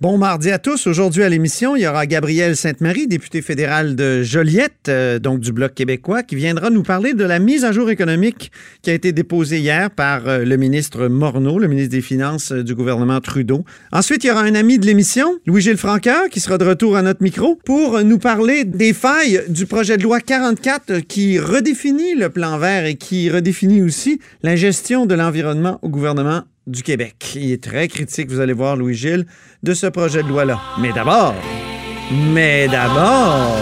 Bon 0.00 0.16
mardi 0.16 0.50
à 0.50 0.58
tous. 0.58 0.86
Aujourd'hui 0.86 1.24
à 1.24 1.28
l'émission, 1.28 1.76
il 1.76 1.82
y 1.82 1.86
aura 1.86 2.06
Gabrielle 2.06 2.56
Sainte-Marie, 2.56 3.06
députée 3.06 3.42
fédérale 3.42 3.96
de 3.96 4.22
Joliette, 4.22 4.88
euh, 4.88 5.18
donc 5.18 5.40
du 5.40 5.52
Bloc 5.52 5.74
québécois, 5.74 6.22
qui 6.22 6.36
viendra 6.36 6.70
nous 6.70 6.82
parler 6.82 7.12
de 7.12 7.22
la 7.22 7.38
mise 7.38 7.66
à 7.66 7.72
jour 7.72 7.90
économique 7.90 8.50
qui 8.80 8.88
a 8.88 8.94
été 8.94 9.12
déposée 9.12 9.58
hier 9.58 9.90
par 9.90 10.26
euh, 10.26 10.42
le 10.42 10.56
ministre 10.56 11.08
Morneau, 11.08 11.58
le 11.58 11.68
ministre 11.68 11.90
des 11.90 12.00
Finances 12.00 12.50
euh, 12.50 12.64
du 12.64 12.74
gouvernement 12.74 13.20
Trudeau. 13.20 13.66
Ensuite, 13.92 14.24
il 14.24 14.28
y 14.28 14.30
aura 14.30 14.40
un 14.40 14.54
ami 14.54 14.78
de 14.78 14.86
l'émission, 14.86 15.38
Louis-Gilles 15.44 15.76
Franqueur, 15.76 16.30
qui 16.30 16.40
sera 16.40 16.56
de 16.56 16.64
retour 16.64 16.96
à 16.96 17.02
notre 17.02 17.22
micro 17.22 17.58
pour 17.66 18.02
nous 18.02 18.18
parler 18.18 18.64
des 18.64 18.94
failles 18.94 19.42
du 19.50 19.66
projet 19.66 19.98
de 19.98 20.02
loi 20.02 20.20
44 20.20 21.00
qui 21.00 21.38
redéfinit 21.38 22.14
le 22.14 22.30
plan 22.30 22.56
vert 22.56 22.86
et 22.86 22.94
qui 22.94 23.28
redéfinit 23.28 23.82
aussi 23.82 24.18
la 24.42 24.56
gestion 24.56 25.04
de 25.04 25.14
l'environnement 25.14 25.78
au 25.82 25.90
gouvernement 25.90 26.44
du 26.70 26.82
Québec. 26.82 27.32
Il 27.34 27.52
est 27.52 27.62
très 27.62 27.88
critique, 27.88 28.30
vous 28.30 28.40
allez 28.40 28.52
voir, 28.52 28.76
Louis-Gilles, 28.76 29.26
de 29.62 29.74
ce 29.74 29.86
projet 29.86 30.22
de 30.22 30.28
loi-là. 30.28 30.60
Mais 30.80 30.92
d'abord, 30.92 31.34
mais 32.12 32.68
d'abord... 32.68 33.56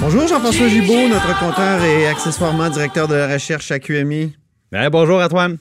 Bonjour 0.00 0.28
Jean-François 0.28 0.68
Gibault, 0.68 1.08
notre 1.08 1.38
compteur 1.38 1.82
et 1.84 2.06
accessoirement 2.06 2.68
directeur 2.68 3.08
de 3.08 3.14
la 3.14 3.32
recherche 3.32 3.70
à 3.70 3.78
QMI. 3.78 4.34
Ben, 4.70 4.90
bonjour 4.90 5.22
Antoine. 5.22 5.56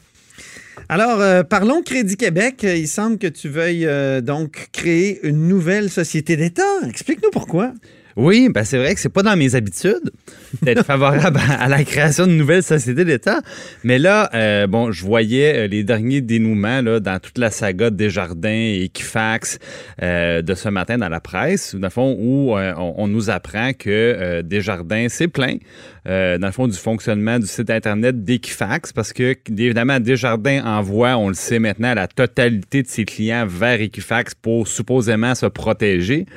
Alors, 0.94 1.22
euh, 1.22 1.44
parlons 1.44 1.84
Crédit 1.84 2.18
Québec. 2.18 2.64
Il 2.64 2.86
semble 2.86 3.18
que 3.18 3.28
tu 3.28 3.48
veuilles 3.48 3.86
euh, 3.86 4.20
donc 4.20 4.68
créer 4.74 5.26
une 5.26 5.48
nouvelle 5.48 5.90
société 5.90 6.36
d'État. 6.36 6.82
Explique-nous 6.86 7.30
pourquoi. 7.32 7.72
Oui, 8.22 8.50
ben 8.54 8.64
c'est 8.64 8.78
vrai 8.78 8.94
que 8.94 9.02
c'est 9.02 9.10
pas 9.10 9.24
dans 9.24 9.36
mes 9.36 9.56
habitudes 9.56 10.12
d'être 10.62 10.86
favorable 10.86 11.40
à, 11.50 11.68
la 11.68 11.84
création 11.84 12.28
de 12.28 12.34
nouvelles 12.34 12.62
sociétés 12.62 13.04
d'État. 13.04 13.42
Mais 13.84 13.98
là, 13.98 14.30
euh, 14.36 14.68
bon, 14.68 14.92
je 14.92 15.04
voyais 15.04 15.56
euh, 15.56 15.68
les 15.68 15.84
derniers 15.84 16.22
dénouements 16.22 16.84
dans 16.84 17.20
toute 17.20 17.40
la 17.40 17.50
saga 17.50 17.90
Desjardins 17.90 18.50
et 18.52 18.84
Equifax 18.84 19.58
euh, 20.04 20.44
de 20.44 20.54
ce 20.54 20.70
matin 20.70 21.00
dans 21.00 21.10
la 21.10 21.20
presse, 21.20 21.74
dans 21.74 21.90
fond, 21.90 22.16
où 22.20 22.54
on, 22.56 23.08
nous 23.08 23.32
apprend 23.32 23.74
que 23.74 24.42
Desjardins 24.42 25.10
s'est 25.10 25.28
plaint, 25.28 25.60
dans 26.06 26.40
le 26.40 26.52
fond, 26.52 26.68
du 26.68 26.78
fonctionnement 26.78 27.40
du 27.40 27.48
site 27.48 27.72
Internet 27.72 28.24
d'Equifax, 28.24 28.94
parce 28.94 29.14
que, 29.14 29.36
évidemment, 29.50 30.00
Desjardins 30.00 30.64
envoie, 30.64 31.18
on 31.18 31.28
le 31.28 31.34
sait 31.34 31.58
maintenant, 31.58 31.96
la 31.96 32.08
totalité 32.08 32.84
de 32.84 32.88
ses 32.88 33.04
clients 33.04 33.48
vers 33.48 33.82
Equifax 33.82 34.36
pour 34.36 34.68
supposément 34.68 35.34
se 35.34 35.48
protéger. 35.48 36.28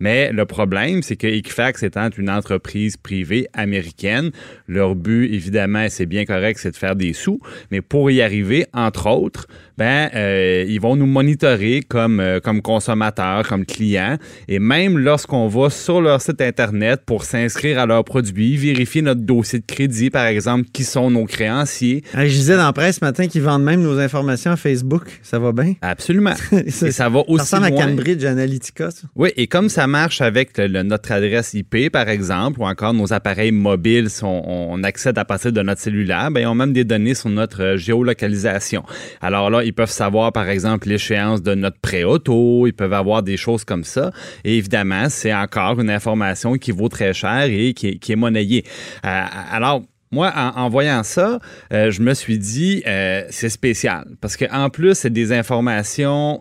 Mais 0.00 0.32
le 0.32 0.44
problème, 0.44 1.02
c'est 1.02 1.16
que 1.16 1.26
Equifax 1.26 1.82
étant 1.82 2.08
une 2.16 2.30
entreprise 2.30 2.96
privée 2.96 3.48
américaine, 3.52 4.30
leur 4.66 4.94
but, 4.94 5.32
évidemment, 5.32 5.86
c'est 5.88 6.06
bien 6.06 6.24
correct, 6.24 6.58
c'est 6.60 6.70
de 6.70 6.76
faire 6.76 6.96
des 6.96 7.12
sous. 7.12 7.40
Mais 7.70 7.80
pour 7.80 8.10
y 8.10 8.22
arriver, 8.22 8.66
entre 8.72 9.08
autres, 9.08 9.46
ben, 9.78 10.10
euh, 10.16 10.64
ils 10.68 10.80
vont 10.80 10.96
nous 10.96 11.06
monitorer 11.06 11.82
comme, 11.86 12.18
euh, 12.18 12.40
comme 12.40 12.62
consommateurs, 12.62 13.46
comme 13.46 13.64
clients. 13.64 14.16
Et 14.48 14.58
même 14.58 14.98
lorsqu'on 14.98 15.46
va 15.46 15.70
sur 15.70 16.00
leur 16.00 16.20
site 16.20 16.40
Internet 16.40 17.02
pour 17.06 17.22
s'inscrire 17.22 17.78
à 17.78 17.86
leurs 17.86 18.02
produits, 18.02 18.56
vérifier 18.56 19.02
notre 19.02 19.20
dossier 19.20 19.60
de 19.60 19.64
crédit, 19.64 20.10
par 20.10 20.26
exemple, 20.26 20.68
qui 20.72 20.82
sont 20.82 21.12
nos 21.12 21.26
créanciers. 21.26 22.02
Ah, 22.12 22.26
je 22.26 22.32
disais 22.32 22.56
dans 22.56 22.64
la 22.64 22.72
presse 22.72 22.96
ce 22.96 23.04
matin 23.04 23.28
qu'ils 23.28 23.42
vendent 23.42 23.62
même 23.62 23.80
nos 23.80 24.00
informations 24.00 24.50
à 24.50 24.56
Facebook. 24.56 25.20
Ça 25.22 25.38
va 25.38 25.52
bien? 25.52 25.74
Absolument. 25.80 26.34
et 26.52 26.70
ça 26.72 27.08
va 27.08 27.20
aussi 27.28 27.46
ça 27.46 27.58
ressemble 27.58 27.74
loin. 27.76 27.84
à 27.84 27.86
Cambridge 27.86 28.24
Analytica, 28.24 28.90
ça. 28.90 29.06
Oui, 29.14 29.30
et 29.36 29.46
comme 29.46 29.68
ça 29.68 29.86
marche 29.86 30.20
avec 30.20 30.58
le, 30.58 30.66
le, 30.66 30.82
notre 30.82 31.12
adresse 31.12 31.54
IP, 31.54 31.92
par 31.92 32.08
exemple, 32.08 32.60
ou 32.60 32.64
encore 32.64 32.94
nos 32.94 33.12
appareils 33.12 33.52
mobiles, 33.52 34.10
si 34.10 34.24
on, 34.24 34.72
on 34.72 34.82
accède 34.82 35.18
à 35.18 35.24
partir 35.24 35.52
de 35.52 35.62
notre 35.62 35.80
cellulaire, 35.80 36.32
ben, 36.32 36.40
ils 36.40 36.46
ont 36.46 36.56
même 36.56 36.72
des 36.72 36.82
données 36.82 37.14
sur 37.14 37.30
notre 37.30 37.62
euh, 37.62 37.76
géolocalisation. 37.76 38.82
Alors 39.20 39.50
là, 39.50 39.67
ils 39.68 39.74
peuvent 39.74 39.90
savoir, 39.90 40.32
par 40.32 40.48
exemple, 40.48 40.88
l'échéance 40.88 41.42
de 41.42 41.54
notre 41.54 41.78
prêt 41.78 42.02
auto, 42.02 42.66
ils 42.66 42.72
peuvent 42.72 42.94
avoir 42.94 43.22
des 43.22 43.36
choses 43.36 43.64
comme 43.64 43.84
ça. 43.84 44.12
Et 44.44 44.56
évidemment, 44.56 45.08
c'est 45.10 45.34
encore 45.34 45.78
une 45.78 45.90
information 45.90 46.54
qui 46.54 46.72
vaut 46.72 46.88
très 46.88 47.12
cher 47.12 47.44
et 47.44 47.74
qui 47.74 48.00
est, 48.08 48.16
monnayée. 48.16 48.64
Euh, 49.04 49.24
alors, 49.52 49.82
moi, 50.10 50.32
en, 50.34 50.70
voyant 50.70 51.02
ça, 51.02 51.38
euh, 51.70 51.90
je 51.90 52.00
me 52.00 52.14
suis 52.14 52.38
dit, 52.38 52.82
euh, 52.86 53.24
c'est 53.28 53.50
spécial. 53.50 54.06
Parce 54.22 54.38
qu'en 54.38 54.70
plus, 54.70 54.94
c'est 54.94 55.12
des 55.12 55.32
informations 55.32 56.40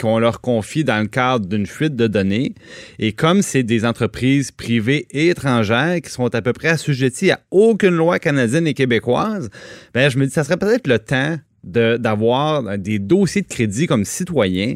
qu'on 0.00 0.18
leur 0.18 0.40
confie 0.40 0.82
dans 0.82 1.00
le 1.00 1.06
cadre 1.06 1.46
d'une 1.46 1.66
fuite 1.66 1.94
de 1.94 2.08
données. 2.08 2.52
Et 2.98 3.12
comme 3.12 3.42
c'est 3.42 3.62
des 3.62 3.84
entreprises 3.84 4.50
privées 4.50 5.06
et 5.12 5.28
étrangères 5.28 6.00
qui 6.02 6.10
sont 6.10 6.34
à 6.34 6.42
peu 6.42 6.52
près 6.52 6.70
assujetties 6.70 7.30
à 7.30 7.38
aucune 7.52 7.94
loi 7.94 8.18
canadienne 8.18 8.66
et 8.66 8.74
québécoise, 8.74 9.50
ben, 9.94 10.10
je 10.10 10.18
me 10.18 10.26
dis, 10.26 10.32
ça 10.32 10.42
serait 10.42 10.56
peut-être 10.56 10.88
le 10.88 10.98
temps 10.98 11.36
d'avoir 11.64 12.78
des 12.78 12.98
dossiers 12.98 13.42
de 13.42 13.48
crédit 13.48 13.86
comme 13.86 14.04
citoyen 14.04 14.74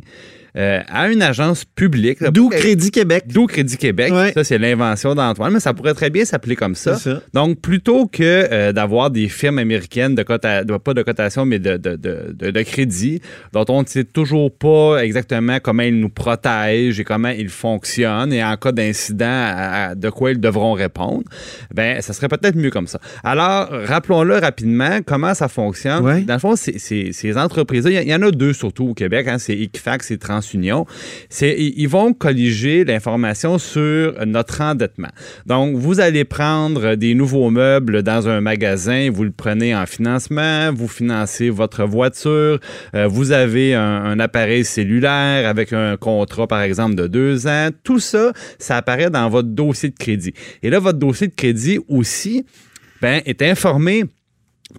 euh, 0.59 0.81
à 0.89 1.09
une 1.09 1.23
agence 1.23 1.65
publique. 1.65 2.19
D'où 2.33 2.49
Crédit 2.49 2.91
Québec. 2.91 3.25
D'où 3.29 3.47
Crédit 3.47 3.77
Québec. 3.77 4.13
Ouais. 4.13 4.33
Ça, 4.33 4.43
c'est 4.43 4.59
l'invention 4.59 5.15
d'Antoine, 5.15 5.53
mais 5.53 5.61
ça 5.61 5.73
pourrait 5.73 5.95
très 5.95 6.11
bien 6.11 6.25
s'appeler 6.25 6.57
comme 6.57 6.75
ça. 6.75 6.97
ça. 6.97 7.23
Donc, 7.33 7.61
plutôt 7.61 8.07
que 8.09 8.23
euh, 8.23 8.73
d'avoir 8.73 9.13
des 9.13 9.29
firmes 9.29 9.59
américaines 9.59 10.17
de, 10.17 10.23
cota 10.25 10.65
de 10.65 10.77
pas 10.77 10.95
de 10.95 11.03
cotation, 11.03 11.45
mais 11.45 11.61
de, 11.61 11.77
de, 11.77 11.95
de, 11.95 12.51
de, 12.51 12.63
crédit, 12.63 13.21
dont 13.53 13.65
on 13.69 13.83
ne 13.83 13.87
sait 13.87 14.03
toujours 14.03 14.51
pas 14.53 14.99
exactement 15.05 15.59
comment 15.63 15.85
ils 15.85 15.99
nous 15.99 16.09
protègent 16.09 16.99
et 16.99 17.05
comment 17.05 17.29
ils 17.29 17.51
fonctionnent 17.51 18.33
et 18.33 18.43
en 18.43 18.57
cas 18.57 18.73
d'incident, 18.73 19.93
de 19.95 20.11
quoi 20.11 20.33
ils 20.33 20.41
devront 20.41 20.73
répondre, 20.73 21.23
ben, 21.73 22.03
ça 22.03 22.13
serait 22.13 22.29
peut-être 22.29 22.57
mieux 22.57 22.71
comme 22.71 22.89
ça. 22.89 22.99
Alors, 23.23 23.69
rappelons-le 23.71 24.39
rapidement, 24.39 24.99
comment 25.07 25.35
ça 25.35 25.47
fonctionne. 25.47 26.05
Ouais. 26.05 26.23
Dans 26.23 26.35
le 26.35 26.41
fond, 26.41 26.57
c'est, 26.57 26.79
ces 26.79 27.37
entreprises-là, 27.37 27.91
il 28.03 28.09
y, 28.09 28.11
y, 28.11 28.15
en 28.15 28.23
a 28.23 28.31
deux 28.33 28.53
surtout 28.53 28.89
au 28.89 28.95
Québec, 28.95 29.29
hein, 29.29 29.39
c'est 29.39 29.55
Equifax 29.55 30.11
et 30.11 30.19
Trans 30.19 30.41
Union, 30.55 30.87
c'est 31.29 31.57
ils 31.59 31.89
vont 31.89 32.13
colliger 32.13 32.85
l'information 32.85 33.59
sur 33.59 34.15
notre 34.27 34.61
endettement. 34.61 35.09
Donc, 35.47 35.77
vous 35.77 36.01
allez 36.01 36.25
prendre 36.25 36.95
des 36.95 37.15
nouveaux 37.15 37.51
meubles 37.51 38.03
dans 38.03 38.29
un 38.29 38.41
magasin, 38.41 39.11
vous 39.13 39.25
le 39.25 39.31
prenez 39.31 39.75
en 39.75 39.87
financement, 39.87 40.73
vous 40.73 40.89
financez 40.89 41.51
votre 41.51 41.85
voiture, 41.85 42.59
euh, 42.95 43.07
vous 43.07 43.33
avez 43.33 43.75
un, 43.75 44.19
appareil 44.21 44.65
cellulaire 44.65 45.49
avec 45.49 45.73
un 45.73 45.97
contrat, 45.97 46.47
par 46.47 46.63
exemple, 46.63 46.95
de 46.95 47.07
deux 47.07 47.47
ans. 47.47 47.69
Tout 47.85 48.01
ça, 48.01 48.33
ça 48.59 48.77
apparaît 48.77 49.11
dans 49.11 49.29
votre 49.29 49.49
dossier 49.49 49.91
de 49.91 49.97
crédit. 49.97 50.35
Et 50.63 50.71
là, 50.71 50.79
votre 50.81 50.99
dossier 50.99 51.29
de 51.29 51.35
crédit 51.35 51.79
aussi 51.89 52.45
ben, 53.01 53.23
est 53.27 53.43
informé 53.43 54.05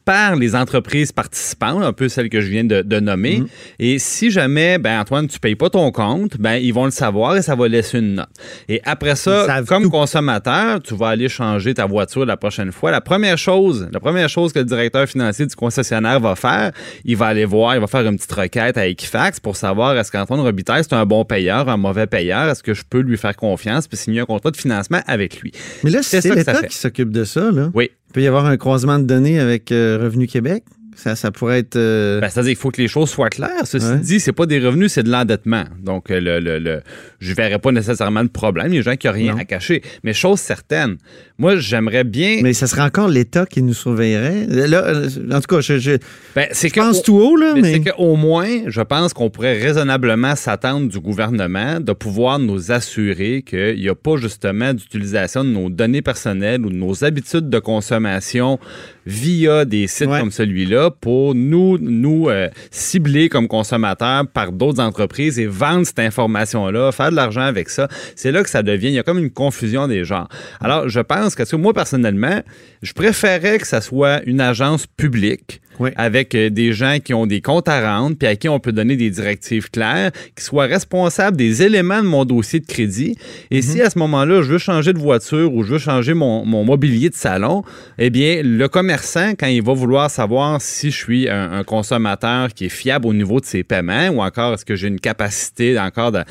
par 0.06 0.36
les 0.36 0.56
entreprises 0.56 1.12
participantes, 1.12 1.84
un 1.84 1.94
peu 1.94 2.10
celles 2.10 2.30
que 2.30 2.42
je 2.42 2.48
viens 2.48 2.64
de, 2.64 2.82
de 2.82 3.00
nommer. 3.00 3.40
Mm. 3.40 3.48
Et 3.80 4.00
si 4.00 4.30
jamais, 4.30 4.78
ben 4.78 5.00
Antoine, 5.00 5.28
tu 5.28 5.40
payes 5.40 5.56
pas 5.56 5.70
ton 5.70 5.92
compte, 5.92 6.38
ben 6.38 6.56
ils 6.56 6.74
vont 6.74 6.86
le 6.86 6.92
savoir 6.92 7.36
et 7.36 7.42
ça 7.42 7.56
va 7.56 7.68
laisser 7.68 7.98
une 8.00 8.16
note. 8.16 8.30
Et 8.68 8.82
après 8.86 9.16
ça, 9.16 9.64
comme 9.68 9.84
tout. 9.84 9.90
consommateur, 9.90 10.82
tu 10.82 10.96
vas 10.96 11.10
aller 11.10 11.28
changer 11.28 11.74
ta 11.74 11.86
voiture 11.86 12.26
la 12.26 12.38
prochaine 12.38 12.72
fois. 12.72 12.92
La 12.92 13.02
première 13.02 13.38
chose, 13.38 13.90
la 13.92 14.00
première 14.00 14.30
chose 14.30 14.54
que 14.54 14.60
le 14.60 14.66
directeur 14.66 15.08
financier 15.08 15.46
du 15.46 15.56
concessionnaire 15.56 16.20
va 16.20 16.36
faire, 16.36 16.72
il 17.04 17.18
va 17.18 17.28
aller 17.28 17.46
voir, 17.46 17.76
il 17.76 17.82
va 17.82 17.88
faire 17.88 18.06
une 18.06 18.16
petite 18.16 18.32
requête 18.32 18.78
à 18.78 18.88
Equifax 18.88 19.40
pour 19.40 19.56
savoir 19.56 19.98
est-ce 19.98 20.12
qu'Antoine 20.12 20.42
Robitaille 20.42 20.84
c'est 20.84 20.94
un 20.94 21.06
bon 21.06 21.26
payeur, 21.26 21.68
un 21.68 21.78
mauvais 21.78 22.08
payeur, 22.08 22.50
est-ce 22.50 22.64
que 22.64 22.74
je 22.74 22.84
peux 22.88 23.00
lui 23.00 23.18
faire 23.18 23.36
confiance 23.36 23.88
puis 23.88 23.98
signer 23.98 24.22
un 24.22 24.26
contrat 24.26 24.52
de 24.52 24.58
financement 24.58 25.02
avec 25.08 25.40
lui? 25.42 25.52
Mais 25.84 25.90
là, 25.90 26.04
c'est 26.04 26.24
l'État 26.24 26.64
qui 26.64 26.78
s'occupe 26.78 27.12
de 27.12 27.24
ça, 27.24 27.52
là. 27.52 27.70
Oui. 27.74 27.90
Il 28.10 28.14
peut 28.14 28.22
y 28.24 28.28
avoir 28.28 28.48
un 28.48 28.58
croisement 28.58 28.98
de 28.98 29.04
données 29.04 29.40
avec 29.40 29.72
euh, 29.72 30.00
Revenu 30.02 30.26
Québec? 30.26 30.64
Ça, 30.96 31.16
ça, 31.16 31.32
pourrait 31.32 31.60
être. 31.60 31.76
Euh... 31.76 32.20
Ben, 32.20 32.28
C'est-à-dire 32.28 32.50
qu'il 32.50 32.58
faut 32.60 32.72
que 32.72 32.82
les 32.82 32.88
choses 32.88 33.10
soient 33.10 33.30
claires. 33.30 33.66
Ceci 33.66 33.86
ouais. 33.86 34.00
dit, 34.00 34.20
c'est 34.20 34.34
pas 34.34 34.48
des 34.48 34.60
revenus, 34.60 34.92
c'est 34.92 35.04
de 35.04 35.10
l'endettement. 35.10 35.64
Donc, 35.82 36.10
le, 36.10 36.40
le, 36.40 36.60
le, 36.60 36.82
je 37.20 37.34
verrais 37.34 37.60
pas 37.60 37.72
nécessairement 37.72 38.22
le 38.22 38.28
problème. 38.30 38.68
Il 38.68 38.76
y 38.76 38.78
a 38.78 38.80
des 38.82 38.90
gens 38.92 38.96
qui 38.96 39.08
n'ont 39.08 39.14
rien 39.14 39.34
Non. 39.34 39.40
à 39.40 39.46
cacher. 39.46 39.82
Mais 40.04 40.14
chose 40.14 40.40
certaine, 40.40 40.98
moi, 41.38 41.58
j'aimerais 41.58 42.04
bien. 42.04 42.40
Mais 42.44 42.54
ça 42.54 42.68
serait 42.68 42.82
encore 42.82 43.08
l'État 43.10 43.46
qui 43.46 43.62
nous 43.62 43.74
surveillerait. 43.74 44.46
Là, 44.48 44.84
euh, 44.86 45.10
en 45.32 45.42
tout 45.42 45.56
cas, 45.56 45.62
je, 45.62 45.78
je- 45.80 45.98
Ben, 46.36 46.48
je 46.52 46.68
pense 46.74 47.00
que- 47.00 47.06
tout 47.06 47.18
haut, 47.18 47.36
là, 47.36 47.54
Mais, 47.56 47.62
mais... 47.62 47.74
c'est 47.84 47.92
qu'au 47.92 48.16
moins, 48.16 48.48
je 48.68 48.82
pense 48.82 49.14
qu'on 49.14 49.30
pourrait 49.30 49.58
raisonnablement 49.62 50.36
s'attendre 50.36 50.88
du 50.88 51.00
gouvernement 51.00 51.80
de 51.80 51.94
pouvoir 51.94 52.40
nous 52.40 52.72
assurer 52.72 53.44
qu'il 53.46 53.76
n'y 53.80 53.90
a 53.90 53.96
pas 53.96 54.18
justement 54.18 54.74
d'utilisation 54.74 55.44
de 55.44 55.50
nos 55.50 55.70
données 55.70 56.02
personnelles 56.02 56.66
ou 56.66 56.70
de 56.70 56.76
nos 56.76 57.04
habitudes 57.04 57.50
de 57.50 57.60
consommation 57.60 58.60
via 59.06 59.66
des 59.66 59.88
sites 59.88 60.08
Ouais. 60.10 60.20
comme 60.20 60.32
celui-là 60.32 60.92
pour 60.92 61.34
nous, 61.36 61.78
nous 61.80 62.30
euh, 62.30 62.48
cibler 62.72 63.28
comme 63.30 63.48
consommateurs 63.48 64.28
par 64.28 64.52
d'autres 64.52 64.82
entreprises 64.82 65.40
et 65.40 65.46
vendre 65.48 65.86
cette 65.86 66.00
information-là, 66.00 66.92
faire 66.92 67.09
de 67.12 67.16
l'argent 67.16 67.42
avec 67.42 67.70
ça. 67.70 67.88
C'est 68.16 68.32
là 68.32 68.44
que 68.44 68.50
ça 68.50 68.64
devient, 68.64 68.88
il 68.88 68.94
y 68.94 69.00
a 69.00 69.04
comme 69.04 69.20
une 69.20 69.32
confusion 69.32 69.88
des 69.88 70.04
genres. 70.06 70.28
Alors, 70.62 70.90
je 70.90 71.00
pense 71.00 71.36
que 71.36 71.56
moi, 71.56 71.74
personnellement, 71.74 72.42
je 72.82 72.94
préférais 72.94 73.58
que 73.60 73.68
ça 73.68 73.82
soit 73.82 74.22
une 74.26 74.42
agence 74.42 74.86
publique 74.88 75.62
Oui. 75.80 75.92
avec 75.96 76.36
euh, 76.36 76.50
des 76.50 76.72
gens 76.74 76.98
qui 77.04 77.14
ont 77.14 77.26
des 77.26 77.42
comptes 77.42 77.68
à 77.70 77.98
rendre, 77.98 78.16
puis 78.18 78.28
à 78.28 78.36
qui 78.36 78.48
on 78.50 78.60
peut 78.60 78.72
donner 78.72 78.96
des 78.98 79.10
directives 79.10 79.70
claires, 79.70 80.12
qui 80.36 80.44
soient 80.44 80.66
responsables 80.66 81.36
des 81.38 81.64
éléments 81.64 82.02
de 82.02 82.08
mon 82.08 82.26
dossier 82.26 82.60
de 82.60 82.66
crédit. 82.66 83.18
Et 83.52 83.62
si 83.62 83.82
à 83.82 83.90
ce 83.90 83.98
moment-là, 84.00 84.42
je 84.42 84.52
veux 84.52 84.58
changer 84.58 84.94
de 84.94 85.00
voiture 85.00 85.54
ou 85.54 85.64
je 85.64 85.74
veux 85.74 85.80
changer 85.80 86.14
mon, 86.14 86.46
mon 86.46 86.64
mobilier 86.66 87.10
de 87.10 87.16
salon, 87.16 87.64
eh 87.98 88.10
bien, 88.10 88.42
le 88.44 88.68
commerçant, 88.68 89.32
quand 89.40 89.48
il 89.48 89.62
va 89.64 89.74
vouloir 89.74 90.10
savoir 90.12 90.62
si 90.62 90.92
je 90.92 90.98
suis 90.98 91.30
un, 91.30 91.52
un 91.54 91.64
consommateur 91.64 92.50
qui 92.54 92.66
est 92.66 92.70
fiable 92.70 93.08
au 93.08 93.14
niveau 93.14 93.40
de 93.40 93.46
ses 93.46 93.64
paiements 93.64 94.10
ou 94.10 94.22
encore 94.22 94.54
est-ce 94.54 94.66
que 94.66 94.76
j'ai 94.76 94.88
une 94.88 95.00
capacité 95.00 95.80
encore 95.80 96.12
de- 96.12 96.24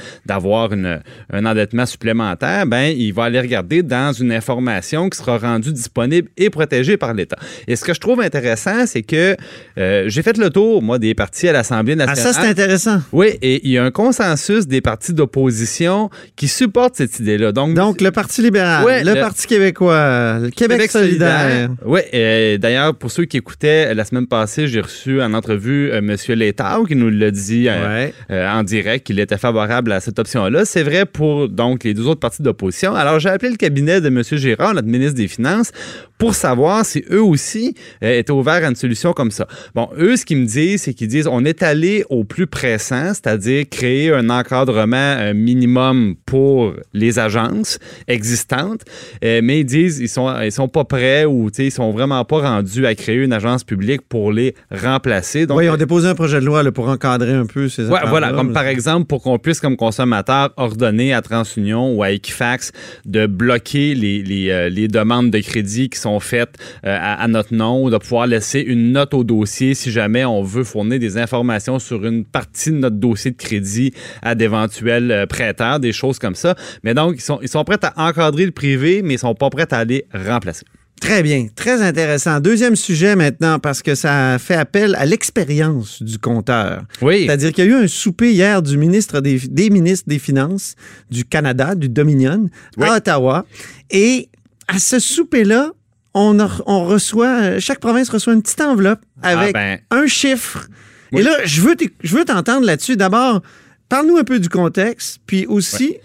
une- 0.73 1.01
un 1.33 1.47
endettement 1.47 1.87
supplémentaire, 1.87 2.67
ben, 2.67 2.93
il 2.97 3.13
va 3.13 3.25
aller 3.25 3.41
regarder 3.41 3.83
dans 3.83 4.13
une 4.13 4.33
information 4.33 5.09
qui 5.09 5.19
sera 5.19 5.39
rendue 5.39 5.73
disponible 5.73 6.29
et 6.37 6.51
protégée 6.51 6.97
par 6.97 7.15
l'État. 7.15 7.37
Et 7.67 7.77
ce 7.77 7.85
que 7.85 7.95
je 7.95 8.01
trouve 8.01 8.21
intéressant, 8.21 8.87
c'est 8.87 9.03
que 9.03 9.37
euh, 9.79 10.05
j'ai 10.09 10.23
fait 10.23 10.37
le 10.39 10.51
tour, 10.51 10.83
moi, 10.83 10.99
des 10.99 11.15
partis 11.15 11.49
à 11.49 11.53
l'Assemblée 11.53 11.95
Ah, 12.01 12.07
nationale. 12.07 12.35
ça, 12.35 12.41
c'est 12.43 12.49
intéressant. 12.49 13.01
Oui, 13.13 13.29
et 13.43 13.61
il 13.65 13.71
y 13.73 13.79
a 13.79 13.85
un 13.85 13.91
consensus 13.91 14.67
des 14.67 14.81
partis 14.81 15.13
d'opposition 15.13 16.11
qui 16.37 16.49
supportent 16.49 16.97
cette 16.97 17.19
idée-là. 17.21 17.53
Donc, 17.53 17.75
Donc, 17.75 18.01
le 18.01 18.11
Parti 18.11 18.43
libéral, 18.43 18.85
Ouais, 18.85 19.05
le, 19.05 19.15
le- 19.15 19.21
Parti 19.21 19.47
québécois, 19.47 20.39
le 20.41 20.51
Québec, 20.51 20.91
solidaire. 20.91 21.71
Oui, 21.85 22.01
euh, 22.15 22.59
d'ailleurs, 22.59 22.95
pour 22.95 23.11
ceux 23.11 23.25
qui 23.25 23.37
écoutaient 23.37 23.95
la 23.95 24.05
semaine 24.05 24.27
passée, 24.27 24.67
j'ai 24.67 24.81
reçu 24.81 25.21
en 25.23 25.33
entrevue 25.35 25.91
euh, 25.93 25.99
M. 25.99 26.17
Létard 26.37 26.83
qui 26.87 26.97
nous 26.97 27.11
l'a 27.11 27.31
dit 27.31 27.69
euh, 27.69 27.89
Ouais. 28.07 28.15
euh, 28.31 28.49
en 28.51 28.63
direct 28.63 29.07
qu'il 29.07 29.19
était 29.21 29.39
favorable 29.39 29.93
à 29.93 30.01
cette 30.01 30.19
option-là. 30.19 30.58
C'est 30.65 30.83
vrai 30.83 31.07
pour 31.07 31.49
donc 31.49 31.85
les 31.85 31.95
deux 31.95 32.07
autres 32.07 32.21
partis 32.21 32.43
d'opposition. 32.43 32.95
Alors, 32.95 33.19
j'ai 33.19 33.29
appelé 33.29 33.51
le 33.51 33.57
cabinet 33.57 34.01
de 34.01 34.09
M. 34.09 34.23
Girard, 34.23 34.75
notre 34.75 34.89
ministre 34.89 35.15
des 35.15 35.29
Finances, 35.29 35.73
pour 36.19 36.35
savoir 36.35 36.85
si 36.85 37.05
eux 37.11 37.23
aussi 37.23 37.75
euh, 38.03 38.19
étaient 38.19 38.33
ouverts 38.33 38.65
à 38.65 38.69
une 38.69 38.75
solution 38.77 39.13
comme 39.13 39.31
ça. 39.31 39.47
Bon, 39.75 39.89
eux, 39.97 40.17
ce 40.17 40.25
qu'ils 40.25 40.39
me 40.39 40.47
disent, 40.47 40.83
c'est 40.83 40.95
qu'ils 40.95 41.09
disent 41.09 41.29
on 41.29 41.45
est 41.45 41.63
allé 41.63 42.05
au 42.11 42.25
plus 42.25 42.47
pressant, 42.47 43.09
c'est-à-dire 43.15 43.65
créer 43.71 44.13
un 44.13 44.29
encadrement 44.29 44.97
euh, 44.97 45.33
minimum 45.35 46.17
pour 46.27 46.75
les 46.93 47.19
agences 47.19 47.79
existantes, 48.09 48.83
Euh, 49.25 49.41
mais 49.43 49.61
ils 49.61 49.65
disent 49.65 49.99
ils 50.01 50.09
sont 50.09 50.29
ils 50.43 50.53
sont 50.53 50.69
pas 50.69 50.85
prêts 50.85 51.25
ou 51.25 51.51
tu 51.51 51.57
sais, 51.57 51.65
ils 51.67 51.71
sont 51.71 51.91
vraiment 51.93 52.25
pas 52.25 52.39
rendus 52.41 52.87
à 52.87 52.95
créer 52.95 53.17
une 53.17 53.33
agence 53.33 53.63
publique 53.65 54.03
pour 54.09 54.33
les 54.33 54.55
remplacer. 54.71 55.47
Donc, 55.47 55.59
Oui, 55.59 55.67
ils 55.67 55.71
ont 55.71 55.77
déposé 55.77 56.09
un 56.09 56.15
projet 56.15 56.41
de 56.41 56.47
loi 56.47 56.63
là, 56.63 56.73
pour 56.73 56.89
encadrer 56.89 57.33
un 57.33 57.47
peu 57.47 57.69
ces 57.69 57.87
Ouais, 57.89 58.01
voilà, 58.09 58.33
comme 58.33 58.53
par 58.53 58.67
exemple 58.67 59.07
pour 59.07 59.23
qu'on 59.23 59.39
puisse, 59.39 59.61
comme 59.61 59.77
consommateur, 59.77 60.51
ordonner 60.57 61.13
à 61.15 61.23
TransUnion 61.23 61.95
ou 61.95 62.03
à 62.03 62.11
Equifax 62.11 62.73
de 63.05 63.27
bloquer 63.27 63.95
les, 63.95 64.23
les, 64.23 64.71
les 64.71 64.89
demandes 64.89 65.31
de 65.31 65.39
crédit 65.39 65.89
qui 65.89 65.99
sont 65.99 66.08
faites 66.19 66.55
euh, 66.87 66.97
à, 66.99 67.23
à 67.23 67.29
notre 67.29 67.55
nom 67.55 67.91
de 67.91 67.99
pouvoir 67.99 68.27
laisser 68.27 68.61
une 68.61 68.93
note 68.93 69.13
au 69.15 69.25
dossier 69.25 69.75
si 69.75 69.91
jamais 69.91 70.25
on 70.25 70.43
veut 70.43 70.65
fournir 70.65 70.99
des 70.99 71.19
informations 71.19 71.79
sur 71.79 72.05
une 72.07 72.25
partie 72.25 72.71
de 72.71 72.77
notre 72.79 72.97
dossier 72.97 73.31
de 73.33 73.37
crédit 73.37 73.93
à 74.23 74.35
d'éventuels 74.35 75.11
euh, 75.11 75.27
prêteurs, 75.27 75.79
des 75.81 75.93
choses 75.93 76.19
comme 76.19 76.35
ça. 76.35 76.55
Mais 76.83 76.95
donc, 76.95 77.17
ils 77.17 77.21
sont, 77.21 77.39
ils 77.43 77.49
sont 77.49 77.65
prêts 77.65 77.79
à 77.83 78.09
encadrer 78.09 78.47
le 78.47 78.53
privé, 78.53 79.03
mais 79.03 79.15
ils 79.15 79.19
sont 79.19 79.35
pas 79.35 79.51
prêts 79.51 79.67
à 79.73 79.79
aller 79.79 80.07
remplacer. 80.15 80.65
Très 81.01 81.23
bien, 81.23 81.47
très 81.55 81.81
intéressant. 81.81 82.41
Deuxième 82.41 82.75
sujet 82.75 83.15
maintenant, 83.15 83.61
parce 83.61 83.83
que 83.83 83.95
ça 83.95 84.37
fait 84.41 84.57
appel 84.57 84.97
à 84.97 85.07
l'expérience 85.07 86.03
du 86.03 86.19
compteur. 86.19 86.83
Oui. 87.03 87.25
C'est-à-dire 87.25 87.53
qu'il 87.53 87.65
y 87.67 87.69
a 87.69 87.71
eu 87.71 87.85
un 87.85 87.87
souper 87.87 88.33
hier 88.33 88.63
du 88.63 88.77
ministre 88.77 89.21
des, 89.21 89.39
des 89.49 89.71
ministres 89.71 90.07
des 90.09 90.19
Finances 90.19 90.75
du 91.09 91.25
Canada, 91.25 91.77
du 91.77 91.89
Dominion, 91.89 92.49
Oui. 92.77 92.89
à 92.89 92.97
Ottawa. 92.97 93.47
Et 93.91 94.29
à 94.67 94.81
ce 94.81 94.99
souper-là, 94.99 95.71
on, 96.15 96.39
a- 96.41 96.63
on 96.67 96.85
reçoit, 96.85 97.59
chaque 97.61 97.81
province 97.81 98.09
reçoit 98.09 98.33
une 98.35 98.43
petite 98.43 98.61
enveloppe 98.61 99.01
avec 99.23 99.51
Ah 99.57 99.79
ben. 99.91 100.03
un 100.03 100.07
chiffre. 100.07 100.69
Oui. 101.13 101.21
Et 101.21 101.23
là, 101.25 101.33
je 101.45 101.61
veux 101.63 101.75
t'éc- 101.75 101.95
je 102.03 102.17
veux 102.17 102.25
t'entendre 102.25 102.67
là-dessus. 102.67 102.97
D'abord, 102.97 103.43
parle-nous 103.89 104.17
un 104.19 104.25
peu 104.25 104.39
du 104.39 104.49
contexte, 104.49 105.21
puis 105.27 105.47
aussi, 105.47 105.97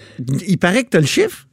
il 0.47 0.57
paraît 0.57 0.83
que 0.83 0.89
tu 0.91 0.97
as 0.97 1.01
le 1.01 1.05
chiffre. 1.07 1.47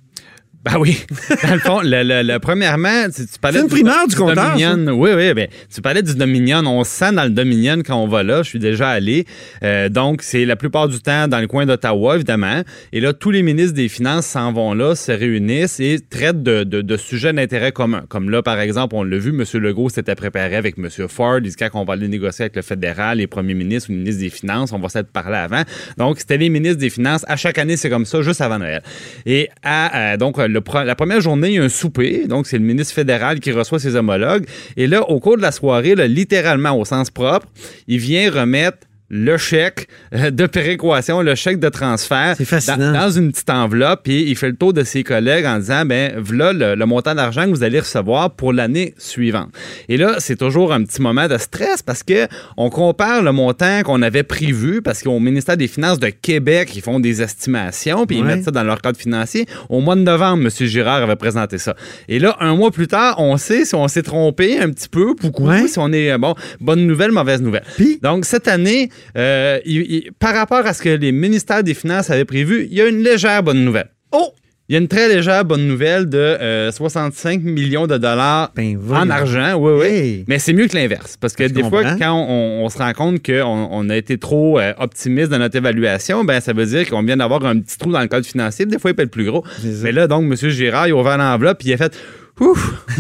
Ben 0.63 0.77
oui. 0.79 0.99
Dans 1.43 1.55
le 1.55 1.59
fond, 1.61 1.81
le, 1.83 2.03
le- 2.03 2.23
le- 2.23 2.39
premièrement, 2.39 3.05
tu, 3.15 3.27
tu 3.27 3.39
parlais 3.41 3.61
C'est 3.61 3.79
une 3.79 3.87
du 4.09 4.15
compteur, 4.15 4.57
Dominion. 4.57 4.93
Oui, 4.93 5.11
oui. 5.17 5.33
Ben, 5.33 5.49
tu 5.75 5.81
parlais 5.81 6.03
du 6.03 6.15
Dominion. 6.15 6.59
On 6.67 6.85
se 6.85 6.91
sent 6.91 7.13
dans 7.13 7.25
le 7.25 7.31
Dominion 7.31 7.79
quand 7.83 7.97
on 7.97 8.07
va 8.07 8.23
là. 8.23 8.43
Je 8.43 8.49
suis 8.51 8.59
déjà 8.59 8.91
allé. 8.91 9.25
Euh, 9.63 9.89
donc, 9.89 10.21
c'est 10.21 10.45
la 10.45 10.57
plupart 10.57 10.87
du 10.89 11.01
temps 11.01 11.29
dans 11.29 11.39
le 11.41 11.47
coin 11.47 11.65
d'Ottawa, 11.65 12.17
évidemment. 12.17 12.61
Et 12.93 13.01
là, 13.01 13.15
tous 13.15 13.31
les 13.31 13.43
ministres 13.43 13.73
des 13.73 13.89
Finances 13.89 14.27
s'en 14.27 14.53
vont 14.53 14.75
là, 14.75 14.95
se 14.95 15.13
réunissent 15.13 15.81
et 15.81 15.99
traitent 16.11 16.43
de, 16.43 16.65
de- 16.65 16.83
de 16.83 16.97
sujets 16.99 17.33
d'intérêt 17.33 17.73
commun. 17.73 18.03
Comme 18.11 18.29
là, 18.29 18.43
par 18.43 18.61
exemple, 18.61 18.95
on 18.97 19.03
l'a 19.03 19.17
vu, 19.17 19.31
M. 19.31 19.45
Legault 19.63 19.89
s'était 19.89 20.15
préparé 20.15 20.57
avec 20.57 20.77
M. 20.77 20.89
Ford. 21.09 21.39
Il 21.43 21.49
dit 21.49 21.57
quand 21.57 21.71
on 21.73 21.85
va 21.85 21.95
aller 21.95 22.09
négocier 22.09 22.43
avec 22.45 22.57
le 22.57 22.63
fédéral, 22.63 23.17
les 23.17 23.27
premiers 23.27 23.55
ministres 23.55 23.89
ou 23.89 23.93
les 23.93 23.99
ministres 24.01 24.21
des 24.21 24.29
Finances, 24.31 24.73
on 24.73 24.79
va 24.79 24.91
s'être 24.91 25.11
parlé 25.11 25.37
avant. 25.39 25.63
Donc, 25.97 26.19
c'était 26.19 26.37
les 26.37 26.51
ministres 26.51 26.81
des 26.81 26.91
Finances. 26.91 27.25
À 27.29 27.37
chaque 27.37 27.57
année, 27.57 27.79
c'est 27.79 27.89
comme 27.89 28.05
ça, 28.05 28.21
juste 28.21 28.43
avant 28.43 28.59
Noël. 28.59 28.83
Et 29.25 29.49
à, 29.63 30.13
euh, 30.13 30.17
donc, 30.19 30.39
la 30.53 30.95
première 30.95 31.21
journée, 31.21 31.49
il 31.49 31.55
y 31.55 31.59
a 31.59 31.63
un 31.63 31.69
souper. 31.69 32.27
Donc, 32.27 32.47
c'est 32.47 32.59
le 32.59 32.65
ministre 32.65 32.95
fédéral 32.95 33.41
qui 33.41 33.53
reçoit 33.53 33.79
ses 33.79 33.97
homologues. 33.97 34.47
Et 34.77 34.87
là, 34.87 35.09
au 35.09 35.21
cours 35.21 35.37
de 35.37 35.43
la 35.43 35.53
soirée, 35.53 35.95
littéralement 36.09 36.79
au 36.79 36.85
sens 36.85 37.11
propre, 37.11 37.47
il 37.89 37.99
vient 37.99 38.31
remettre 38.31 38.79
le 39.11 39.37
chèque 39.37 39.89
euh, 40.15 40.31
de 40.31 40.47
péréquation, 40.47 41.21
le 41.21 41.35
chèque 41.35 41.59
de 41.59 41.69
transfert 41.69 42.37
dans, 42.77 42.93
dans 42.93 43.11
une 43.11 43.33
petite 43.33 43.51
enveloppe, 43.51 44.03
puis 44.05 44.23
il 44.29 44.37
fait 44.37 44.49
le 44.49 44.57
tour 44.57 44.73
de 44.73 44.85
ses 44.85 45.03
collègues 45.03 45.47
en 45.47 45.59
disant, 45.59 45.85
ben 45.85 46.15
voilà 46.19 46.53
le, 46.53 46.75
le 46.77 46.87
montant 46.87 47.15
d'argent 47.15 47.45
que 47.45 47.51
vous 47.51 47.65
allez 47.65 47.81
recevoir 47.81 48.31
pour 48.31 48.53
l'année 48.53 48.95
suivante. 48.99 49.49
Et 49.89 49.97
là, 49.97 50.17
c'est 50.19 50.37
toujours 50.37 50.73
un 50.73 50.85
petit 50.85 51.03
moment 51.03 51.27
de 51.27 51.37
stress 51.39 51.83
parce 51.83 52.03
que 52.05 52.29
on 52.57 52.71
compare 52.71 53.23
le 53.23 53.33
montant 53.33 53.83
qu'on 53.83 54.01
avait 54.03 54.23
prévu, 54.23 54.81
parce 54.81 55.03
qu'au 55.03 55.19
ministère 55.19 55.57
des 55.57 55.67
Finances 55.69 55.99
de 55.99 56.09
Québec, 56.11 56.71
ils 56.77 56.83
font 56.83 57.01
des 57.01 57.21
estimations, 57.21 58.07
puis 58.07 58.19
ils 58.19 58.25
mettent 58.25 58.45
ça 58.45 58.51
dans 58.53 58.63
leur 58.65 58.81
cadre 58.81 58.99
financier. 58.99 59.47
Au 59.69 59.81
mois 59.81 59.97
de 59.97 60.03
novembre, 60.03 60.45
M. 60.45 60.67
Girard 60.69 61.03
avait 61.03 61.17
présenté 61.17 61.59
ça. 61.59 61.75
Et 62.09 62.19
là, 62.21 62.37
un 62.41 62.55
mois 62.55 62.71
plus 62.71 62.87
tard, 62.87 63.17
on 63.19 63.37
sait 63.37 63.65
si 63.65 63.75
on 63.75 63.89
s'est 63.89 64.03
trompé 64.03 64.59
un 64.61 64.71
petit 64.71 64.89
peu, 64.89 65.15
Ouais. 65.41 65.67
si 65.67 65.79
on 65.79 65.93
est, 65.93 66.13
euh, 66.13 66.19
bon, 66.19 66.35
bonne 66.61 66.87
nouvelle, 66.87 67.11
mauvaise 67.13 67.43
nouvelle. 67.43 67.65
Donc, 68.03 68.25
cette 68.25 68.47
année, 68.47 68.91
euh, 69.17 69.59
il- 69.65 69.91
il- 69.93 70.13
par 70.19 70.35
rapport 70.35 70.67
à 70.67 70.73
ce 70.75 70.83
que 70.83 70.89
les 70.91 71.13
ministères 71.13 71.63
des 71.63 71.75
Finances 71.75 72.11
avaient 72.11 72.25
prévu, 72.25 72.67
il 72.71 72.77
y 72.77 72.81
a 72.81 72.87
une 72.89 73.03
légère 73.03 73.43
bonne 73.43 73.65
nouvelle. 73.65 73.91
Oh! 74.13 74.31
Il 74.69 74.75
y 74.75 74.77
a 74.77 74.79
une 74.79 74.87
très 74.87 75.09
légère 75.09 75.45
bonne 75.45 75.67
nouvelle 75.67 76.09
de 76.09 76.17
euh, 76.17 76.71
65 76.71 77.43
millions 77.43 77.89
de 77.89 77.97
dollars 77.99 78.53
Ben, 78.55 78.79
en 78.93 79.11
argent. 79.11 79.55
Oui, 79.59 79.73
oui. 79.81 79.87
Hey. 79.87 80.25
Mais 80.29 80.39
c'est 80.39 80.53
mieux 80.53 80.69
que 80.69 80.77
l'inverse. 80.77 81.17
Parce 81.21 81.35
que 81.35 81.49
Je 81.49 81.53
des 81.53 81.65
fois, 81.65 81.83
quand 81.99 82.13
on, 82.15 82.65
on 82.65 82.69
se 82.69 82.79
rend 82.79 82.93
compte 82.93 83.21
qu'on 83.27 83.69
on 83.73 83.91
a 83.91 83.97
été 83.97 84.17
trop 84.17 84.61
euh, 84.61 84.73
optimiste 84.79 85.29
dans 85.33 85.41
notre 85.41 85.57
évaluation, 85.57 86.23
ben 86.23 86.39
ça 86.41 86.53
veut 86.53 86.67
dire 86.67 86.89
qu'on 86.89 87.03
vient 87.03 87.17
d'avoir 87.17 87.45
un 87.47 87.59
petit 87.59 87.79
trou 87.79 87.91
dans 87.91 88.01
le 88.01 88.07
cadre 88.07 88.25
financier. 88.25 88.65
Des 88.65 88.79
fois, 88.79 88.93
il 88.93 88.95
peut 88.95 89.03
être 89.03 89.11
plus 89.11 89.25
gros. 89.25 89.43
Mais 89.83 89.91
là, 89.91 90.07
donc, 90.07 90.23
M. 90.31 90.37
Girard, 90.51 90.87
il 90.87 90.93
a 90.93 90.97
ouvert 90.97 91.19
l'enveloppe 91.19 91.59
puis 91.59 91.71
il 91.71 91.73
a 91.73 91.77
fait. 91.77 91.93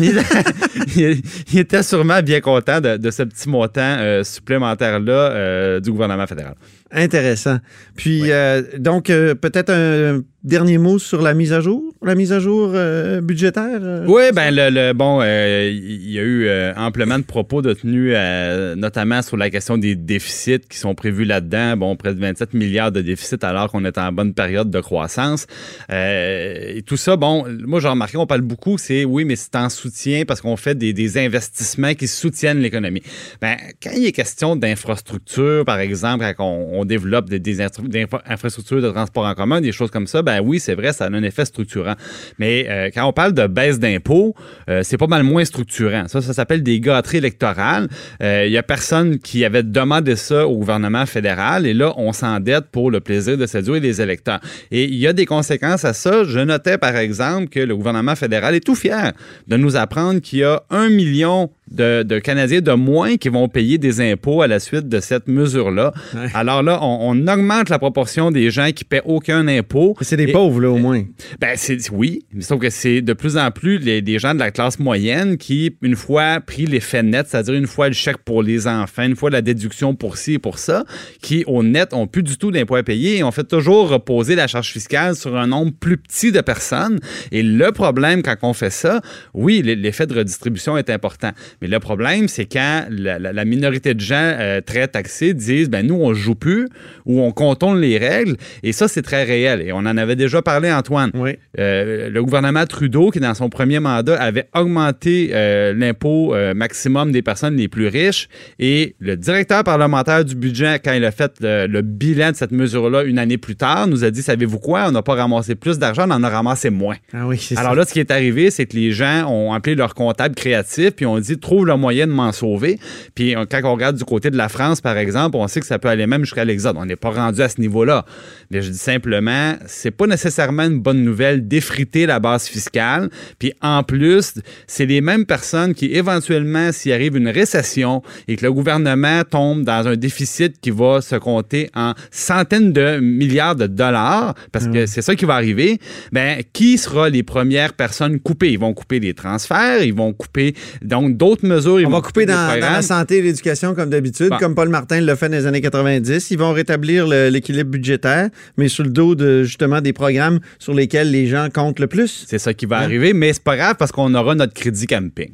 Il, 0.96 1.58
était 1.58 1.82
sûrement 1.82 2.20
bien 2.22 2.40
content 2.40 2.80
de, 2.80 2.96
de 2.96 3.10
ce 3.10 3.22
petit 3.22 3.48
montant 3.48 3.96
euh, 3.98 4.22
supplémentaire-là 4.22 5.12
euh, 5.12 5.80
du 5.80 5.90
gouvernement 5.90 6.26
fédéral. 6.26 6.54
Intéressant. 6.92 7.58
Puis, 7.96 8.32
euh, 8.32 8.62
donc, 8.78 9.10
euh, 9.10 9.34
peut-être 9.34 9.70
un 9.70 10.22
dernier 10.42 10.78
mot 10.78 10.98
sur 10.98 11.20
la 11.22 11.34
mise 11.34 11.52
à 11.52 11.60
jour, 11.60 11.84
la 12.02 12.14
mise 12.14 12.32
à 12.32 12.40
jour 12.40 12.72
euh, 12.74 13.20
budgétaire? 13.20 13.78
Oui, 14.08 14.22
ben 14.34 14.50
le, 14.54 14.70
le- 14.70 14.92
bon, 14.94 15.20
il 15.22 16.10
y 16.10 16.18
a 16.18 16.22
eu 16.22 16.48
amplement 16.76 17.18
de 17.18 17.24
propos 17.24 17.60
de 17.62 17.74
tenus, 17.74 18.14
euh, 18.16 18.74
notamment 18.74 19.20
sur 19.22 19.36
la 19.36 19.50
question 19.50 19.76
des 19.76 19.94
déficits 19.94 20.60
qui 20.68 20.78
sont 20.78 20.94
prévus 20.94 21.24
là-dedans. 21.26 21.76
Bon, 21.76 21.94
près 21.94 22.14
de 22.14 22.20
27 22.20 22.54
milliards 22.54 22.90
de 22.90 23.02
déficits 23.02 23.36
alors 23.42 23.70
qu'on 23.70 23.84
est 23.84 23.98
en 23.98 24.10
bonne 24.12 24.32
période 24.32 24.70
de 24.70 24.80
croissance. 24.80 25.46
Et 25.92 26.82
tout 26.86 26.96
ça, 26.96 27.16
bon, 27.16 27.44
moi 27.66 27.80
j'ai 27.80 27.88
remarqué, 27.88 28.16
on 28.16 28.26
parle 28.26 28.40
beaucoup, 28.40 28.78
c'est 28.78 29.04
oui, 29.04 29.24
mais 29.26 29.36
c'est 29.36 29.54
en 29.56 29.68
soutien 29.68 30.24
parce 30.26 30.40
qu'on 30.40 30.56
fait 30.56 30.74
des, 30.74 30.92
des 30.94 31.18
investissements 31.18 31.94
qui 31.94 32.08
soutiennent 32.08 32.60
l'économie. 32.60 33.02
Ben, 33.42 33.56
quand 33.82 33.90
il 33.94 34.06
est 34.06 34.12
question 34.12 34.56
d'infrastructure, 34.56 35.64
par 35.66 35.80
exemple, 35.80 36.24
quand 36.36 36.44
on, 36.46 36.79
on 36.79 36.79
on 36.80 36.84
développe 36.84 37.28
des, 37.28 37.60
infrastructures 37.60 38.82
de 38.82 38.90
transport 38.90 39.24
en 39.24 39.34
commun, 39.34 39.60
des 39.60 39.72
choses 39.72 39.90
comme 39.90 40.06
ça, 40.06 40.22
ben 40.22 40.40
oui, 40.42 40.60
c'est 40.60 40.74
vrai, 40.74 40.92
ça 40.92 41.04
a 41.04 41.08
un 41.08 41.22
effet 41.22 41.44
structurant. 41.44 41.94
Mais 42.38 42.66
euh, 42.68 42.90
quand 42.92 43.04
on 43.04 43.12
parle 43.12 43.32
de 43.32 43.46
baisse 43.46 43.78
d'impôts, 43.78 44.34
euh, 44.68 44.82
c'est 44.82 44.96
pas 44.96 45.06
mal 45.06 45.22
moins 45.22 45.44
structurant. 45.44 46.08
Ça, 46.08 46.20
ça 46.20 46.32
s'appelle 46.32 46.62
des 46.62 46.80
gâteries 46.80 47.18
électorales. 47.18 47.88
Euh, 48.22 48.44
Il 48.46 48.52
y 48.52 48.58
a 48.58 48.62
personne 48.62 49.18
qui 49.18 49.44
avait 49.44 49.62
demandé 49.62 50.16
ça 50.16 50.46
au 50.46 50.56
gouvernement 50.56 51.06
fédéral 51.06 51.66
et 51.66 51.74
là, 51.74 51.92
on 51.96 52.12
s'endette 52.12 52.66
pour 52.72 52.90
le 52.90 53.00
plaisir 53.00 53.36
de 53.36 53.46
séduire 53.46 53.80
les 53.80 54.00
électeurs. 54.00 54.40
Et 54.70 54.84
il 54.84 54.96
y 54.96 55.06
a 55.06 55.12
des 55.12 55.26
conséquences 55.26 55.84
à 55.84 55.92
ça. 55.92 56.24
Je 56.24 56.40
notais, 56.40 56.78
par 56.78 56.96
exemple, 56.96 57.48
que 57.48 57.60
le 57.60 57.76
gouvernement 57.76 58.16
fédéral 58.16 58.54
est 58.54 58.64
tout 58.64 58.74
fier 58.74 59.12
de 59.46 59.56
nous 59.56 59.76
apprendre 59.76 60.20
qu'il 60.20 60.40
y 60.40 60.44
a 60.44 60.62
un 60.70 60.88
million 60.88 61.50
de, 61.70 62.02
de 62.02 62.18
Canadiens 62.18 62.60
de 62.60 62.72
moins 62.72 63.16
qui 63.16 63.28
vont 63.28 63.48
payer 63.48 63.78
des 63.78 64.00
impôts 64.00 64.42
à 64.42 64.46
la 64.46 64.58
suite 64.60 64.88
de 64.88 65.00
cette 65.00 65.28
mesure-là. 65.28 65.92
Ouais. 66.14 66.26
Alors 66.34 66.62
là, 66.62 66.78
on, 66.82 67.10
on 67.10 67.26
augmente 67.28 67.68
la 67.68 67.78
proportion 67.78 68.30
des 68.30 68.50
gens 68.50 68.70
qui 68.74 68.84
paient 68.84 69.02
aucun 69.04 69.46
impôt. 69.48 69.96
C'est 70.00 70.16
des 70.16 70.24
Et- 70.24 70.32
pauvres, 70.32 70.60
là, 70.60 70.70
au 70.70 70.78
moins. 70.78 71.02
ben, 71.40 71.50
c'est, 71.56 71.78
oui, 71.90 72.24
mais 72.32 72.42
sauf 72.42 72.60
que 72.60 72.70
c'est 72.70 73.02
de 73.02 73.12
plus 73.12 73.36
en 73.36 73.50
plus 73.50 73.78
les, 73.78 74.02
des 74.02 74.18
gens 74.18 74.34
de 74.34 74.38
la 74.40 74.50
classe 74.50 74.78
moyenne 74.78 75.36
qui, 75.36 75.76
une 75.82 75.96
fois 75.96 76.40
pris 76.40 76.66
l'effet 76.66 77.02
net, 77.02 77.26
c'est-à-dire 77.28 77.54
une 77.54 77.66
fois 77.66 77.88
le 77.88 77.94
chèque 77.94 78.18
pour 78.24 78.42
les 78.42 78.66
enfants, 78.66 79.02
une 79.04 79.16
fois 79.16 79.30
la 79.30 79.42
déduction 79.42 79.94
pour 79.94 80.16
ci 80.16 80.34
et 80.34 80.38
pour 80.38 80.58
ça, 80.58 80.84
qui, 81.22 81.44
au 81.46 81.62
net, 81.62 81.94
ont 81.94 82.06
plus 82.06 82.22
du 82.22 82.36
tout 82.36 82.50
d'impôts 82.50 82.76
à 82.76 82.82
payer 82.82 83.18
et 83.18 83.22
on 83.24 83.30
fait 83.30 83.44
toujours 83.48 83.88
reposer 83.88 84.34
la 84.34 84.46
charge 84.46 84.70
fiscale 84.72 85.14
sur 85.16 85.36
un 85.36 85.46
nombre 85.46 85.72
plus 85.78 85.96
petit 85.96 86.32
de 86.32 86.40
personnes. 86.40 86.98
Et 87.32 87.42
le 87.42 87.70
problème, 87.72 88.22
quand 88.22 88.36
on 88.42 88.52
fait 88.52 88.70
ça, 88.70 89.00
oui, 89.34 89.62
l'effet 89.62 90.06
de 90.06 90.14
redistribution 90.14 90.76
est 90.76 90.90
important. 90.90 91.30
Mais 91.62 91.68
le 91.68 91.78
problème, 91.78 92.28
c'est 92.28 92.46
quand 92.46 92.84
la, 92.90 93.18
la- 93.18 93.32
la 93.32 93.44
minorité 93.44 93.94
de 93.94 94.00
gens 94.00 94.14
euh, 94.38 94.60
très 94.60 94.88
taxés 94.88 95.34
disent, 95.34 95.68
ben 95.70 95.86
nous, 95.86 95.94
on 95.96 96.14
joue 96.14 96.34
plus 96.34 96.68
ou 97.06 97.20
on 97.20 97.32
contourne 97.32 97.80
les 97.80 97.98
règles. 97.98 98.36
Et 98.62 98.72
ça, 98.72 98.88
c'est 98.88 99.02
très 99.02 99.24
réel. 99.24 99.60
Et 99.62 99.72
on 99.72 99.78
en 99.78 99.96
avait 99.96 100.16
déjà 100.16 100.42
parlé, 100.42 100.72
Antoine. 100.72 101.10
Oui. 101.14 101.32
Euh, 101.58 102.08
le 102.10 102.22
gouvernement 102.24 102.64
Trudeau, 102.66 103.10
qui 103.10 103.20
dans 103.20 103.34
son 103.34 103.48
premier 103.48 103.80
mandat 103.80 104.14
avait 104.20 104.46
augmenté 104.54 105.30
euh, 105.32 105.72
l'impôt 105.74 106.34
maximum 106.54 107.12
des 107.12 107.22
personnes 107.22 107.56
les 107.56 107.68
plus 107.68 107.88
riches, 107.88 108.28
et 108.58 108.94
le 109.00 109.16
directeur 109.16 109.64
parlementaire 109.64 110.24
du 110.24 110.34
budget, 110.34 110.80
quand 110.84 110.92
il 110.92 111.04
a 111.04 111.10
fait 111.10 111.32
le, 111.40 111.66
le 111.66 111.82
bilan 111.82 112.30
de 112.32 112.36
cette 112.36 112.52
mesure-là 112.52 113.02
une 113.04 113.18
année 113.18 113.38
plus 113.38 113.56
tard, 113.56 113.86
nous 113.86 114.04
a 114.04 114.10
dit, 114.10 114.22
savez-vous 114.22 114.58
quoi, 114.58 114.86
on 114.88 114.92
n'a 114.92 115.02
pas 115.02 115.14
ramassé 115.14 115.54
plus 115.54 115.78
d'argent, 115.78 116.04
on 116.08 116.10
en 116.12 116.22
a 116.22 116.28
ramassé 116.28 116.70
moins. 116.70 116.96
Ah 117.12 117.26
oui, 117.26 117.38
Alors 117.56 117.72
ça. 117.72 117.76
là, 117.76 117.84
ce 117.84 117.92
qui 117.92 118.00
est 118.00 118.10
arrivé, 118.10 118.50
c'est 118.50 118.66
que 118.66 118.76
les 118.76 118.92
gens 118.92 119.28
ont 119.30 119.52
appelé 119.52 119.74
leur 119.74 119.94
comptable 119.94 120.34
créatif, 120.34 120.90
puis 120.90 121.06
ont 121.06 121.18
dit 121.18 121.38
trouve 121.50 121.66
le 121.66 121.76
moyen 121.76 122.06
de 122.06 122.12
m'en 122.12 122.30
sauver. 122.30 122.78
Puis 123.16 123.34
quand 123.50 123.60
on 123.64 123.72
regarde 123.72 123.96
du 123.96 124.04
côté 124.04 124.30
de 124.30 124.36
la 124.36 124.48
France, 124.48 124.80
par 124.80 124.96
exemple, 124.96 125.36
on 125.36 125.48
sait 125.48 125.58
que 125.58 125.66
ça 125.66 125.80
peut 125.80 125.88
aller 125.88 126.06
même 126.06 126.24
jusqu'à 126.24 126.44
l'exode. 126.44 126.76
On 126.78 126.86
n'est 126.86 126.94
pas 126.94 127.10
rendu 127.10 127.42
à 127.42 127.48
ce 127.48 127.60
niveau-là. 127.60 128.04
Mais 128.52 128.62
je 128.62 128.70
dis 128.70 128.78
simplement, 128.78 129.56
c'est 129.66 129.90
pas 129.90 130.06
nécessairement 130.06 130.62
une 130.62 130.78
bonne 130.78 131.02
nouvelle 131.02 131.48
d'effriter 131.48 132.06
la 132.06 132.20
base 132.20 132.46
fiscale. 132.46 133.10
Puis 133.40 133.52
en 133.62 133.82
plus, 133.82 134.34
c'est 134.68 134.86
les 134.86 135.00
mêmes 135.00 135.26
personnes 135.26 135.74
qui 135.74 135.86
éventuellement, 135.86 136.70
s'il 136.70 136.92
arrive 136.92 137.16
une 137.16 137.28
récession 137.28 138.02
et 138.28 138.36
que 138.36 138.46
le 138.46 138.52
gouvernement 138.52 139.22
tombe 139.28 139.64
dans 139.64 139.88
un 139.88 139.96
déficit 139.96 140.60
qui 140.60 140.70
va 140.70 141.00
se 141.00 141.16
compter 141.16 141.68
en 141.74 141.94
centaines 142.12 142.72
de 142.72 143.00
milliards 143.00 143.56
de 143.56 143.66
dollars, 143.66 144.34
parce 144.52 144.68
que 144.68 144.86
c'est 144.86 145.02
ça 145.02 145.16
qui 145.16 145.24
va 145.24 145.34
arriver, 145.34 145.80
ben 146.12 146.42
qui 146.52 146.78
sera 146.78 147.08
les 147.08 147.24
premières 147.24 147.72
personnes 147.72 148.20
coupées? 148.20 148.52
Ils 148.52 148.58
vont 148.58 148.72
couper 148.72 149.00
les 149.00 149.14
transferts, 149.14 149.82
ils 149.82 149.94
vont 149.94 150.12
couper 150.12 150.54
donc 150.82 151.16
d'autres 151.16 151.39
mesures. 151.42 151.80
ils 151.80 151.86
On 151.86 151.90
va 151.90 152.00
couper 152.00 152.26
dans, 152.26 152.34
dans 152.60 152.60
la 152.72 152.82
santé 152.82 153.18
et 153.18 153.22
l'éducation 153.22 153.74
comme 153.74 153.90
d'habitude, 153.90 154.30
Bon. 154.30 154.38
comme 154.38 154.54
Paul 154.54 154.68
Martin 154.68 155.00
l'a 155.00 155.16
fait 155.16 155.28
dans 155.28 155.36
les 155.36 155.46
années 155.46 155.60
90. 155.60 156.30
Ils 156.30 156.38
vont 156.38 156.52
rétablir 156.52 157.06
le- 157.06 157.28
l'équilibre 157.28 157.70
budgétaire, 157.70 158.28
mais 158.56 158.68
sur 158.68 158.84
le 158.84 158.90
dos 158.90 159.14
de 159.14 159.42
justement 159.44 159.80
des 159.80 159.92
programmes 159.92 160.40
sur 160.58 160.74
lesquels 160.74 161.10
les 161.10 161.26
gens 161.26 161.48
comptent 161.52 161.80
le 161.80 161.86
plus. 161.86 162.24
C'est 162.28 162.38
ça 162.38 162.54
qui 162.54 162.66
va 162.66 162.78
Hein? 162.78 162.82
arriver, 162.82 163.12
mais 163.12 163.32
c'est 163.32 163.42
pas 163.42 163.56
grave 163.56 163.76
parce 163.78 163.92
qu'on 163.92 164.14
aura 164.14 164.34
notre 164.34 164.54
crédit 164.54 164.86
camping. 164.86 165.32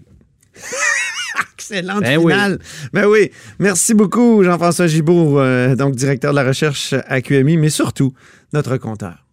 Excellente 1.54 2.00
Ben 2.02 2.18
oui. 2.18 2.32
finale. 2.32 2.58
Ben 2.92 3.06
oui. 3.06 3.30
Merci 3.58 3.94
beaucoup, 3.94 4.42
Jean-François 4.44 4.86
Gibault, 4.86 5.40
euh, 5.40 5.74
donc 5.74 5.94
directeur 5.96 6.30
de 6.32 6.36
la 6.36 6.44
recherche 6.44 6.94
à 7.08 7.20
QMI, 7.20 7.56
mais 7.56 7.70
surtout 7.70 8.12
notre 8.52 8.76
compteur. 8.76 9.25